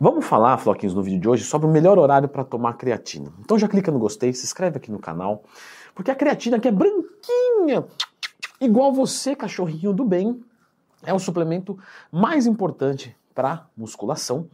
Vamos 0.00 0.24
falar, 0.24 0.56
Floquinhos, 0.58 0.94
no 0.94 1.02
vídeo 1.02 1.20
de 1.20 1.28
hoje 1.28 1.44
sobre 1.44 1.66
o 1.66 1.70
melhor 1.70 1.98
horário 1.98 2.28
para 2.28 2.44
tomar 2.44 2.74
creatina. 2.74 3.32
Então 3.40 3.58
já 3.58 3.68
clica 3.68 3.90
no 3.90 3.98
gostei, 3.98 4.32
se 4.32 4.44
inscreve 4.44 4.76
aqui 4.76 4.90
no 4.90 4.98
canal, 4.98 5.42
porque 5.94 6.10
a 6.10 6.14
creatina 6.14 6.56
aqui 6.56 6.68
é 6.68 6.72
branquinha, 6.72 7.84
igual 8.60 8.92
você, 8.92 9.36
cachorrinho 9.36 9.92
do 9.92 10.04
bem, 10.04 10.42
é 11.04 11.12
o 11.12 11.18
suplemento 11.18 11.78
mais 12.10 12.46
importante 12.46 13.16
para 13.34 13.66
musculação. 13.76 14.48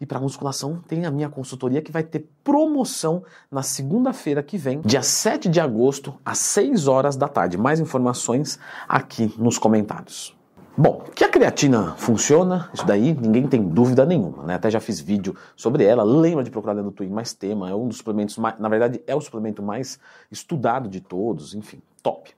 E 0.00 0.06
para 0.06 0.18
musculação 0.18 0.82
tem 0.88 1.06
a 1.06 1.10
minha 1.10 1.28
consultoria 1.28 1.80
que 1.80 1.92
vai 1.92 2.02
ter 2.02 2.28
promoção 2.42 3.22
na 3.50 3.62
segunda-feira 3.62 4.42
que 4.42 4.58
vem, 4.58 4.80
dia 4.80 5.02
7 5.02 5.48
de 5.48 5.60
agosto, 5.60 6.14
às 6.24 6.38
6 6.38 6.88
horas 6.88 7.16
da 7.16 7.28
tarde. 7.28 7.56
Mais 7.56 7.78
informações 7.78 8.58
aqui 8.88 9.32
nos 9.38 9.58
comentários. 9.58 10.36
Bom, 10.76 11.02
que 11.14 11.22
a 11.22 11.28
creatina 11.28 11.94
funciona, 11.98 12.70
isso 12.72 12.86
daí 12.86 13.12
ninguém 13.12 13.46
tem 13.46 13.62
dúvida 13.62 14.06
nenhuma, 14.06 14.44
né? 14.44 14.54
Até 14.54 14.70
já 14.70 14.80
fiz 14.80 15.00
vídeo 15.00 15.36
sobre 15.54 15.84
ela, 15.84 16.02
lembra 16.02 16.42
de 16.42 16.50
procurar 16.50 16.72
dentro 16.72 16.90
do 16.90 16.94
Twin 16.94 17.10
mais 17.10 17.34
tema, 17.34 17.68
é 17.68 17.74
um 17.74 17.88
dos 17.88 17.98
suplementos 17.98 18.38
mais, 18.38 18.58
na 18.58 18.70
verdade 18.70 19.02
é 19.06 19.14
o 19.14 19.20
suplemento 19.20 19.62
mais 19.62 19.98
estudado 20.30 20.88
de 20.88 21.00
todos, 21.00 21.54
enfim, 21.54 21.82
top. 22.02 22.30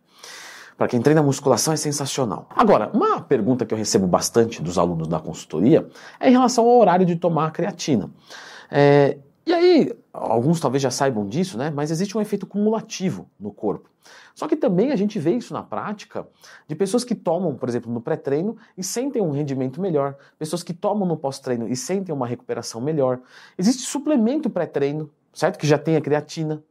Para 0.76 0.88
quem 0.88 1.00
treina 1.00 1.22
musculação 1.22 1.72
é 1.72 1.76
sensacional. 1.76 2.48
Agora, 2.50 2.90
uma 2.92 3.20
pergunta 3.20 3.64
que 3.64 3.72
eu 3.72 3.78
recebo 3.78 4.08
bastante 4.08 4.60
dos 4.60 4.76
alunos 4.78 5.06
da 5.06 5.20
consultoria 5.20 5.86
é 6.18 6.28
em 6.28 6.32
relação 6.32 6.64
ao 6.64 6.76
horário 6.80 7.06
de 7.06 7.14
tomar 7.14 7.46
a 7.46 7.50
creatina. 7.52 8.10
É, 8.68 9.16
e 9.46 9.52
aí, 9.52 9.92
alguns 10.14 10.60
talvez 10.60 10.80
já 10.80 10.90
saibam 10.90 11.26
disso, 11.26 11.58
né? 11.58 11.70
Mas 11.70 11.90
existe 11.90 12.16
um 12.16 12.20
efeito 12.20 12.46
cumulativo 12.46 13.28
no 13.38 13.52
corpo. 13.52 13.90
Só 14.34 14.46
que 14.46 14.54
também 14.54 14.92
a 14.92 14.96
gente 14.96 15.18
vê 15.18 15.32
isso 15.32 15.52
na 15.52 15.62
prática 15.62 16.26
de 16.68 16.74
pessoas 16.76 17.02
que 17.02 17.14
tomam, 17.14 17.54
por 17.56 17.68
exemplo, 17.68 17.92
no 17.92 18.00
pré-treino 18.00 18.56
e 18.78 18.84
sentem 18.84 19.20
um 19.20 19.30
rendimento 19.30 19.80
melhor, 19.80 20.16
pessoas 20.38 20.62
que 20.62 20.72
tomam 20.72 21.06
no 21.06 21.16
pós-treino 21.16 21.68
e 21.68 21.74
sentem 21.74 22.14
uma 22.14 22.26
recuperação 22.26 22.80
melhor. 22.80 23.20
Existe 23.58 23.82
suplemento 23.82 24.48
pré-treino, 24.48 25.10
certo? 25.32 25.58
Que 25.58 25.66
já 25.66 25.78
tem 25.78 25.96
a 25.96 26.00
creatina. 26.00 26.62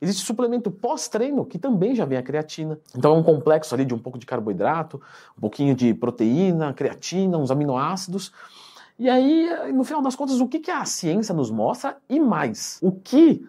Existe 0.00 0.24
suplemento 0.24 0.70
pós-treino 0.70 1.44
que 1.44 1.58
também 1.58 1.94
já 1.94 2.04
vem 2.04 2.18
a 2.18 2.22
creatina. 2.22 2.78
Então 2.96 3.16
é 3.16 3.18
um 3.18 3.22
complexo 3.22 3.74
ali 3.74 3.84
de 3.84 3.94
um 3.94 3.98
pouco 3.98 4.18
de 4.18 4.26
carboidrato, 4.26 5.00
um 5.36 5.40
pouquinho 5.40 5.74
de 5.74 5.94
proteína, 5.94 6.72
creatina, 6.74 7.38
uns 7.38 7.50
aminoácidos. 7.50 8.32
E 8.98 9.10
aí, 9.10 9.72
no 9.72 9.84
final 9.84 10.00
das 10.00 10.16
contas, 10.16 10.40
o 10.40 10.48
que, 10.48 10.58
que 10.58 10.70
a 10.70 10.84
ciência 10.84 11.34
nos 11.34 11.50
mostra 11.50 11.98
e 12.08 12.18
mais? 12.18 12.78
O 12.82 12.90
que 12.90 13.46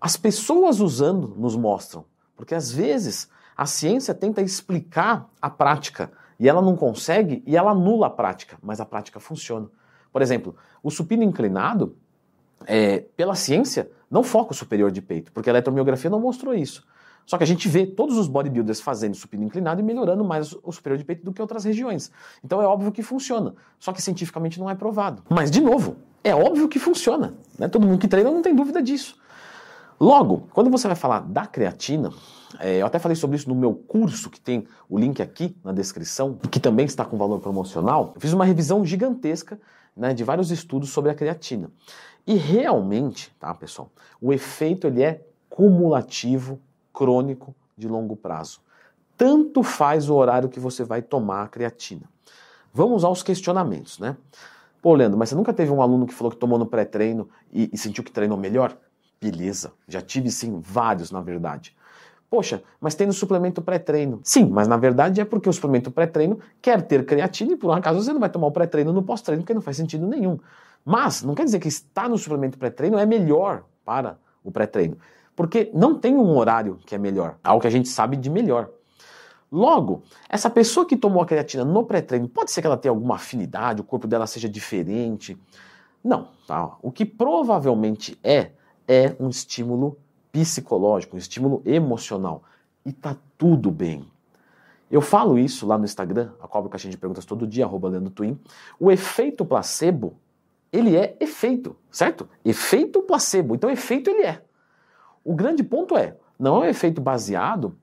as 0.00 0.16
pessoas 0.16 0.80
usando 0.80 1.34
nos 1.36 1.54
mostram? 1.54 2.04
Porque 2.34 2.54
às 2.54 2.70
vezes 2.70 3.28
a 3.56 3.66
ciência 3.66 4.14
tenta 4.14 4.40
explicar 4.40 5.28
a 5.40 5.50
prática 5.50 6.10
e 6.38 6.48
ela 6.48 6.62
não 6.62 6.76
consegue 6.76 7.42
e 7.46 7.56
ela 7.56 7.72
anula 7.72 8.06
a 8.06 8.10
prática, 8.10 8.58
mas 8.62 8.80
a 8.80 8.86
prática 8.86 9.20
funciona. 9.20 9.68
Por 10.12 10.22
exemplo, 10.22 10.56
o 10.82 10.90
supino 10.90 11.22
inclinado, 11.22 11.96
é, 12.66 13.00
pela 13.16 13.34
ciência, 13.34 13.90
não 14.10 14.22
foca 14.22 14.52
o 14.52 14.54
superior 14.54 14.90
de 14.90 15.02
peito, 15.02 15.30
porque 15.32 15.50
a 15.50 15.52
eletromiografia 15.52 16.08
não 16.08 16.20
mostrou 16.20 16.54
isso. 16.54 16.86
Só 17.26 17.36
que 17.36 17.42
a 17.42 17.46
gente 17.46 17.68
vê 17.68 17.84
todos 17.84 18.16
os 18.16 18.28
bodybuilders 18.28 18.80
fazendo 18.80 19.16
supino 19.16 19.44
inclinado 19.44 19.80
e 19.80 19.84
melhorando 19.84 20.24
mais 20.24 20.54
o 20.62 20.70
superior 20.70 20.96
de 20.96 21.04
peito 21.04 21.24
do 21.24 21.32
que 21.32 21.42
outras 21.42 21.64
regiões. 21.64 22.10
Então 22.42 22.62
é 22.62 22.66
óbvio 22.66 22.92
que 22.92 23.02
funciona. 23.02 23.54
Só 23.80 23.92
que 23.92 24.00
cientificamente 24.00 24.60
não 24.60 24.70
é 24.70 24.76
provado. 24.76 25.24
Mas, 25.28 25.50
de 25.50 25.60
novo, 25.60 25.96
é 26.22 26.34
óbvio 26.34 26.68
que 26.68 26.78
funciona. 26.78 27.34
Né? 27.58 27.68
Todo 27.68 27.86
mundo 27.86 27.98
que 27.98 28.06
treina 28.06 28.30
não 28.30 28.42
tem 28.42 28.54
dúvida 28.54 28.80
disso. 28.80 29.18
Logo, 29.98 30.46
quando 30.52 30.70
você 30.70 30.86
vai 30.86 30.96
falar 30.96 31.20
da 31.20 31.46
creatina, 31.46 32.12
é, 32.60 32.82
eu 32.82 32.86
até 32.86 32.98
falei 32.98 33.16
sobre 33.16 33.36
isso 33.36 33.48
no 33.48 33.54
meu 33.54 33.74
curso, 33.74 34.30
que 34.30 34.38
tem 34.38 34.66
o 34.88 34.98
link 34.98 35.20
aqui 35.20 35.56
na 35.64 35.72
descrição, 35.72 36.38
que 36.50 36.60
também 36.60 36.86
está 36.86 37.04
com 37.04 37.16
valor 37.16 37.40
promocional. 37.40 38.12
Eu 38.14 38.20
fiz 38.20 38.32
uma 38.32 38.44
revisão 38.44 38.84
gigantesca 38.84 39.58
né, 39.96 40.12
de 40.12 40.22
vários 40.22 40.50
estudos 40.50 40.90
sobre 40.90 41.10
a 41.10 41.14
creatina. 41.14 41.70
E 42.26 42.34
realmente, 42.34 43.34
tá, 43.40 43.54
pessoal, 43.54 43.90
o 44.20 44.32
efeito 44.32 44.86
ele 44.86 45.02
é 45.02 45.24
cumulativo, 45.48 46.60
crônico, 46.96 47.54
de 47.76 47.86
longo 47.86 48.16
prazo. 48.16 48.60
Tanto 49.18 49.62
faz 49.62 50.08
o 50.08 50.14
horário 50.14 50.48
que 50.48 50.58
você 50.58 50.82
vai 50.82 51.02
tomar 51.02 51.42
a 51.42 51.48
creatina. 51.48 52.08
Vamos 52.72 53.04
aos 53.04 53.22
questionamentos, 53.22 53.98
né? 53.98 54.16
Pô, 54.80 54.94
Leandro, 54.94 55.18
mas 55.18 55.28
você 55.28 55.34
nunca 55.34 55.52
teve 55.52 55.70
um 55.70 55.82
aluno 55.82 56.06
que 56.06 56.14
falou 56.14 56.30
que 56.30 56.38
tomou 56.38 56.58
no 56.58 56.64
pré-treino 56.64 57.28
e, 57.52 57.68
e 57.70 57.76
sentiu 57.76 58.02
que 58.02 58.10
treinou 58.10 58.38
melhor? 58.38 58.76
Beleza, 59.20 59.72
já 59.86 60.00
tive 60.00 60.30
sim 60.30 60.58
vários, 60.58 61.10
na 61.10 61.20
verdade. 61.20 61.76
Poxa, 62.30 62.62
mas 62.80 62.94
tem 62.94 63.06
no 63.06 63.12
suplemento 63.12 63.60
pré-treino. 63.60 64.20
Sim, 64.24 64.46
mas 64.46 64.66
na 64.66 64.76
verdade 64.76 65.20
é 65.20 65.24
porque 65.24 65.48
o 65.48 65.52
suplemento 65.52 65.90
pré-treino 65.90 66.38
quer 66.62 66.82
ter 66.82 67.04
creatina 67.04 67.52
e 67.52 67.56
por 67.56 67.70
um 67.70 67.74
acaso 67.74 68.02
você 68.02 68.12
não 68.12 68.20
vai 68.20 68.30
tomar 68.30 68.46
o 68.46 68.52
pré-treino 68.52 68.92
no 68.92 69.02
pós-treino, 69.02 69.42
porque 69.42 69.54
não 69.54 69.60
faz 69.60 69.76
sentido 69.76 70.06
nenhum. 70.06 70.38
Mas 70.84 71.22
não 71.22 71.34
quer 71.34 71.44
dizer 71.44 71.60
que 71.60 71.68
estar 71.68 72.08
no 72.08 72.18
suplemento 72.18 72.58
pré-treino 72.58 72.98
é 72.98 73.04
melhor 73.04 73.64
para 73.84 74.18
o 74.42 74.50
pré-treino. 74.50 74.96
Porque 75.36 75.70
não 75.74 75.98
tem 75.98 76.16
um 76.16 76.36
horário 76.36 76.78
que 76.86 76.94
é 76.94 76.98
melhor, 76.98 77.36
algo 77.44 77.60
que 77.60 77.66
a 77.66 77.70
gente 77.70 77.88
sabe 77.88 78.16
de 78.16 78.30
melhor. 78.30 78.70
Logo, 79.52 80.02
essa 80.28 80.50
pessoa 80.50 80.86
que 80.86 80.96
tomou 80.96 81.22
a 81.22 81.26
creatina 81.26 81.64
no 81.64 81.84
pré-treino, 81.84 82.28
pode 82.28 82.50
ser 82.50 82.62
que 82.62 82.66
ela 82.66 82.76
tenha 82.76 82.90
alguma 82.90 83.14
afinidade, 83.14 83.80
o 83.80 83.84
corpo 83.84 84.08
dela 84.08 84.26
seja 84.26 84.48
diferente. 84.48 85.38
Não, 86.02 86.28
tá? 86.46 86.76
O 86.82 86.90
que 86.90 87.04
provavelmente 87.04 88.18
é, 88.24 88.50
é 88.88 89.14
um 89.20 89.28
estímulo 89.28 89.98
psicológico, 90.32 91.16
um 91.16 91.18
estímulo 91.18 91.62
emocional. 91.64 92.42
E 92.84 92.92
tá 92.92 93.16
tudo 93.36 93.70
bem. 93.70 94.06
Eu 94.90 95.00
falo 95.00 95.38
isso 95.38 95.66
lá 95.66 95.76
no 95.76 95.84
Instagram, 95.84 96.30
a 96.40 96.46
Cobra 96.46 96.70
Caixinha 96.70 96.92
de 96.92 96.96
Perguntas 96.96 97.24
todo 97.24 97.46
dia, 97.46 97.64
arroba. 97.64 97.90
O 98.78 98.90
efeito 98.90 99.44
placebo, 99.44 100.16
ele 100.72 100.96
é 100.96 101.16
efeito, 101.20 101.76
certo? 101.90 102.28
Efeito 102.44 103.02
placebo. 103.02 103.54
Então, 103.54 103.68
efeito 103.68 104.08
ele 104.08 104.22
é. 104.22 104.45
O 105.26 105.34
grande 105.34 105.64
ponto 105.64 105.96
é, 105.96 106.16
não 106.38 106.62
é 106.62 106.68
um 106.68 106.70
efeito 106.70 107.00
baseado 107.00 107.76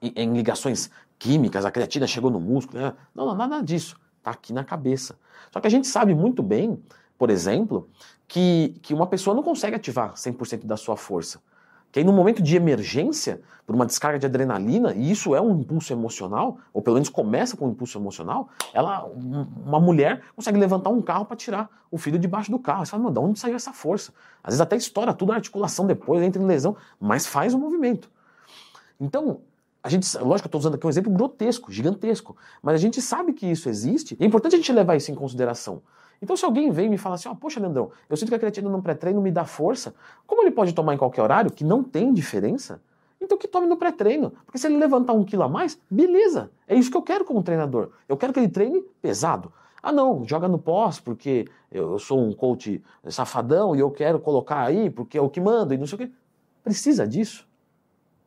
em, 0.00 0.12
em 0.14 0.32
ligações 0.32 0.88
químicas, 1.18 1.64
a 1.64 1.72
creatina 1.72 2.06
chegou 2.06 2.30
no 2.30 2.38
músculo, 2.38 2.80
né? 2.80 2.94
não, 3.12 3.26
não, 3.26 3.34
nada 3.34 3.60
disso. 3.60 3.98
Está 4.18 4.30
aqui 4.30 4.52
na 4.52 4.62
cabeça. 4.62 5.18
Só 5.50 5.60
que 5.60 5.66
a 5.66 5.70
gente 5.70 5.88
sabe 5.88 6.14
muito 6.14 6.40
bem, 6.40 6.80
por 7.18 7.30
exemplo, 7.30 7.90
que, 8.28 8.78
que 8.80 8.94
uma 8.94 9.08
pessoa 9.08 9.34
não 9.34 9.42
consegue 9.42 9.74
ativar 9.74 10.14
100% 10.14 10.66
da 10.66 10.76
sua 10.76 10.96
força. 10.96 11.40
Que 11.90 12.00
aí 12.00 12.04
no 12.04 12.12
momento 12.12 12.42
de 12.42 12.54
emergência, 12.54 13.40
por 13.66 13.74
uma 13.74 13.86
descarga 13.86 14.18
de 14.18 14.26
adrenalina, 14.26 14.94
e 14.94 15.10
isso 15.10 15.34
é 15.34 15.40
um 15.40 15.60
impulso 15.60 15.92
emocional, 15.92 16.58
ou 16.72 16.80
pelo 16.80 16.94
menos 16.94 17.08
começa 17.08 17.56
com 17.56 17.66
um 17.66 17.70
impulso 17.70 17.98
emocional, 17.98 18.48
ela, 18.72 19.04
uma 19.04 19.80
mulher 19.80 20.22
consegue 20.34 20.58
levantar 20.58 20.90
um 20.90 21.02
carro 21.02 21.24
para 21.24 21.36
tirar 21.36 21.68
o 21.90 21.98
filho 21.98 22.18
debaixo 22.18 22.50
do 22.50 22.58
carro. 22.58 22.84
Você 22.84 22.90
fala, 22.90 23.10
de 23.10 23.18
onde 23.18 23.38
saiu 23.38 23.56
essa 23.56 23.72
força? 23.72 24.12
Às 24.42 24.52
vezes 24.52 24.60
até 24.60 24.76
estoura 24.76 25.12
tudo 25.12 25.32
a 25.32 25.34
articulação 25.34 25.86
depois, 25.86 26.22
entra 26.22 26.42
em 26.42 26.46
lesão, 26.46 26.76
mas 27.00 27.26
faz 27.26 27.52
o 27.54 27.58
movimento. 27.58 28.10
Então, 29.00 29.40
a 29.82 29.88
gente, 29.88 30.06
lógico 30.18 30.40
que 30.40 30.46
eu 30.46 30.48
estou 30.48 30.58
usando 30.58 30.74
aqui 30.74 30.86
um 30.86 30.90
exemplo 30.90 31.12
grotesco, 31.12 31.70
gigantesco, 31.70 32.36
mas 32.62 32.74
a 32.74 32.78
gente 32.78 33.00
sabe 33.00 33.32
que 33.32 33.46
isso 33.46 33.68
existe, 33.68 34.16
e 34.18 34.24
é 34.24 34.26
importante 34.26 34.54
a 34.54 34.58
gente 34.58 34.72
levar 34.72 34.96
isso 34.96 35.10
em 35.10 35.14
consideração. 35.14 35.82
Então, 36.20 36.36
se 36.36 36.44
alguém 36.44 36.70
vem 36.70 36.86
e 36.86 36.88
me 36.88 36.98
fala 36.98 37.14
assim, 37.14 37.28
oh, 37.28 37.36
poxa, 37.36 37.60
Leandrão, 37.60 37.90
eu 38.08 38.16
sinto 38.16 38.28
que 38.28 38.34
a 38.34 38.38
creatina 38.38 38.68
no 38.68 38.82
pré-treino 38.82 39.20
me 39.20 39.30
dá 39.30 39.44
força, 39.44 39.94
como 40.26 40.42
ele 40.42 40.50
pode 40.50 40.72
tomar 40.72 40.94
em 40.94 40.98
qualquer 40.98 41.22
horário, 41.22 41.50
que 41.50 41.64
não 41.64 41.82
tem 41.82 42.12
diferença? 42.12 42.80
Então 43.20 43.36
que 43.36 43.48
tome 43.48 43.66
no 43.66 43.76
pré-treino. 43.76 44.32
Porque 44.44 44.58
se 44.58 44.66
ele 44.66 44.76
levantar 44.76 45.12
um 45.12 45.24
quilo 45.24 45.42
a 45.42 45.48
mais, 45.48 45.80
beleza. 45.90 46.50
É 46.66 46.74
isso 46.74 46.90
que 46.90 46.96
eu 46.96 47.02
quero 47.02 47.24
como 47.24 47.42
treinador. 47.42 47.90
Eu 48.08 48.16
quero 48.16 48.32
que 48.32 48.40
ele 48.40 48.48
treine 48.48 48.82
pesado. 49.02 49.52
Ah, 49.82 49.92
não, 49.92 50.24
joga 50.24 50.48
no 50.48 50.58
pós, 50.58 50.98
porque 50.98 51.46
eu 51.70 51.98
sou 51.98 52.20
um 52.20 52.32
coach 52.32 52.82
safadão 53.08 53.76
e 53.76 53.80
eu 53.80 53.90
quero 53.90 54.18
colocar 54.18 54.60
aí, 54.64 54.90
porque 54.90 55.16
é 55.16 55.20
o 55.20 55.28
que 55.28 55.40
manda 55.40 55.74
e 55.74 55.78
não 55.78 55.86
sei 55.86 55.94
o 55.96 55.98
quê. 55.98 56.10
Precisa 56.64 57.06
disso? 57.06 57.46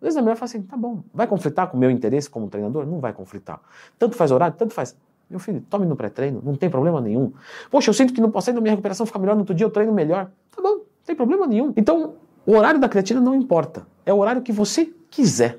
Às 0.01 0.05
vezes 0.05 0.17
é 0.17 0.21
melhor 0.21 0.35
falar 0.35 0.45
assim, 0.45 0.61
tá 0.63 0.75
bom, 0.75 1.03
vai 1.13 1.27
conflitar 1.27 1.69
com 1.69 1.77
o 1.77 1.79
meu 1.79 1.91
interesse 1.91 2.29
como 2.29 2.49
treinador? 2.49 2.87
Não 2.87 2.99
vai 2.99 3.13
conflitar. 3.13 3.61
Tanto 3.99 4.15
faz 4.15 4.31
horário, 4.31 4.55
tanto 4.57 4.73
faz. 4.73 4.97
Meu 5.31 5.39
filho, 5.39 5.65
tome 5.69 5.85
no 5.85 5.95
pré-treino, 5.95 6.41
não 6.43 6.55
tem 6.55 6.69
problema 6.69 6.99
nenhum. 6.99 7.31
Poxa, 7.69 7.89
eu 7.89 7.93
sinto 7.93 8.13
que 8.13 8.19
no 8.19 8.29
pós-treino 8.29 8.61
minha 8.61 8.73
recuperação 8.73 9.05
fica 9.05 9.17
melhor, 9.17 9.33
no 9.33 9.39
outro 9.39 9.55
dia 9.55 9.65
eu 9.65 9.71
treino 9.71 9.93
melhor. 9.93 10.29
Tá 10.53 10.61
bom, 10.61 10.69
não 10.75 10.85
tem 11.05 11.15
problema 11.15 11.47
nenhum. 11.47 11.73
Então, 11.77 12.15
o 12.45 12.53
horário 12.53 12.79
da 12.79 12.89
creatina 12.89 13.21
não 13.21 13.33
importa. 13.33 13.87
É 14.05 14.13
o 14.13 14.17
horário 14.17 14.41
que 14.41 14.51
você 14.51 14.93
quiser. 15.09 15.57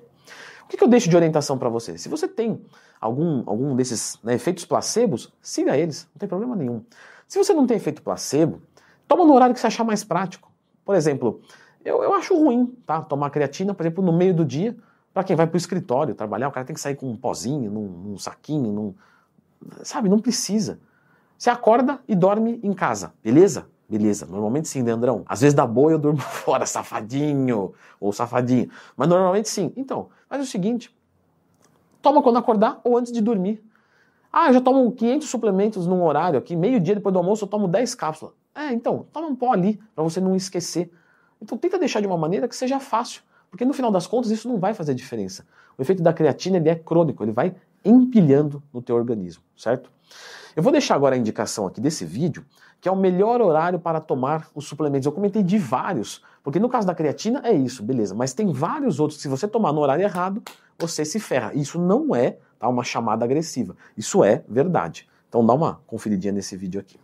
O 0.64 0.69
que, 0.69 0.76
que 0.76 0.84
eu 0.84 0.88
deixo 0.88 1.08
de 1.08 1.16
orientação 1.16 1.56
para 1.56 1.70
você? 1.70 1.96
Se 1.96 2.08
você 2.08 2.28
tem 2.28 2.60
algum, 3.00 3.42
algum 3.46 3.74
desses 3.74 4.19
né, 4.22 4.34
efeitos 4.34 4.66
placebos, 4.66 5.32
siga 5.40 5.76
eles, 5.76 6.06
não 6.14 6.18
tem 6.18 6.28
problema 6.28 6.54
nenhum. 6.54 6.82
Se 7.26 7.38
você 7.38 7.54
não 7.54 7.66
tem 7.66 7.78
efeito 7.78 8.02
placebo, 8.02 8.60
toma 9.08 9.25
no 9.25 9.34
horário 9.34 9.54
que 9.54 9.60
você 9.60 9.66
achar 9.66 9.84
mais 9.84 10.04
prático. 10.04 10.52
Por 10.84 10.94
exemplo, 10.94 11.40
eu, 11.82 12.02
eu 12.02 12.12
acho 12.12 12.36
ruim 12.36 12.75
tá, 12.86 13.00
tomar 13.00 13.30
creatina, 13.30 13.72
por 13.72 13.82
exemplo, 13.84 14.04
no 14.04 14.12
meio 14.12 14.34
do 14.34 14.44
dia, 14.44 14.76
para 15.12 15.25
quem 15.25 15.36
vai 15.36 15.46
para 15.46 15.54
o 15.54 15.58
escritório 15.58 16.14
trabalhar, 16.14 16.48
o 16.48 16.52
cara 16.52 16.64
tem 16.64 16.75
que 16.75 16.80
sair 16.80 16.94
com 16.94 17.10
um 17.10 17.16
pozinho, 17.16 17.70
num, 17.70 17.88
num 17.88 18.18
saquinho, 18.18 18.72
num, 18.72 18.94
Sabe, 19.82 20.09
não 20.09 20.19
precisa. 20.19 20.81
Você 21.38 21.50
acorda 21.50 22.00
e 22.06 22.14
dorme 22.14 22.61
em 22.62 22.73
casa, 22.73 23.12
beleza? 23.23 23.67
Beleza, 23.88 24.26
normalmente 24.26 24.69
sim, 24.69 24.82
Leandrão. 24.82 25.19
Né, 25.19 25.25
Às 25.26 25.43
vezes 25.43 25.55
dá 25.55 25.67
boa 25.67 25.91
eu 25.93 25.99
durmo 25.99 26.19
fora, 26.23 26.64
safadinho 26.64 27.75
ou 28.00 28.12
safadinho. 28.12 28.70
Mas 28.97 29.09
normalmente 29.09 29.49
sim. 29.49 29.73
Então, 29.76 30.09
faz 30.29 30.43
o 30.43 30.47
seguinte: 30.47 30.94
toma 32.00 32.23
quando 32.23 32.38
acordar 32.38 32.81
ou 32.85 32.97
antes 32.97 33.12
de 33.12 33.20
dormir. 33.20 33.62
Ah, 34.32 34.49
eu 34.49 34.55
já 34.55 34.61
tomo 34.62 34.91
500 34.93 35.29
suplementos 35.29 35.87
num 35.87 36.03
horário 36.03 36.38
aqui, 36.38 36.56
meio-dia 36.56 36.94
depois 36.94 37.12
do 37.12 37.19
almoço 37.19 37.44
eu 37.44 37.49
tomo 37.49 37.69
10 37.69 37.94
cápsulas. 37.94 38.35
É, 38.55 38.73
então, 38.73 39.06
toma 39.12 39.26
um 39.29 39.37
pó 39.37 39.53
ali 39.53 39.79
para 39.94 40.03
você 40.03 40.20
não 40.20 40.35
esquecer. 40.35 40.91
Então 41.41 41.59
tenta 41.59 41.79
deixar 41.79 42.00
de 42.00 42.06
uma 42.06 42.17
maneira 42.17 42.49
que 42.49 42.56
seja 42.56 42.79
fácil, 42.81 43.23
porque 43.50 43.64
no 43.64 43.73
final 43.73 43.91
das 43.91 44.06
contas 44.06 44.31
isso 44.31 44.49
não 44.49 44.59
vai 44.59 44.73
fazer 44.73 44.94
diferença. 44.94 45.44
O 45.76 45.82
efeito 45.82 46.03
da 46.03 46.12
creatina 46.12 46.56
ele 46.56 46.69
é 46.69 46.75
crônico, 46.75 47.23
ele 47.23 47.32
vai 47.32 47.55
empilhando 47.84 48.62
no 48.73 48.82
teu 48.82 48.96
organismo, 48.96 49.43
certo? 49.56 49.90
Eu 50.55 50.62
vou 50.62 50.73
deixar 50.73 50.94
agora 50.94 51.14
a 51.14 51.19
indicação 51.19 51.67
aqui 51.67 51.81
desse 51.81 52.05
vídeo, 52.05 52.44
que 52.81 52.88
é 52.88 52.93
o 52.93 52.96
melhor 52.96 53.40
horário 53.40 53.79
para 53.79 54.00
tomar 54.00 54.49
os 54.55 54.67
suplementos. 54.67 55.06
Eu 55.06 55.12
comentei 55.12 55.43
de 55.43 55.56
vários, 55.56 56.23
porque 56.43 56.58
no 56.58 56.69
caso 56.69 56.87
da 56.87 56.94
creatina 56.94 57.40
é 57.44 57.52
isso, 57.52 57.82
beleza, 57.82 58.14
mas 58.14 58.34
tem 58.34 58.52
vários 58.52 59.00
outros 59.00 59.17
que 59.17 59.23
se 59.23 59.29
você 59.29 59.49
tomar 59.49 59.73
no 59.73 59.81
horário 59.81 60.02
errado, 60.02 60.43
você 60.79 61.05
se 61.05 61.20
ferra. 61.20 61.52
Isso 61.55 61.81
não 61.81 62.14
é 62.14 62.38
tá, 62.58 62.69
uma 62.69 62.84
chamada 62.84 63.25
agressiva, 63.25 63.76
isso 63.96 64.23
é 64.23 64.44
verdade. 64.49 65.08
Então 65.28 65.46
dá 65.46 65.55
uma 65.55 65.81
conferidinha 65.87 66.32
nesse 66.32 66.56
vídeo 66.56 66.81
aqui. 66.81 66.99